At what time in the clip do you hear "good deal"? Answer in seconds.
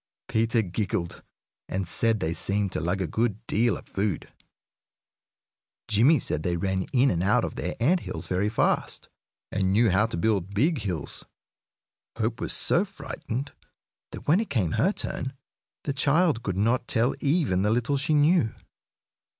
3.07-3.77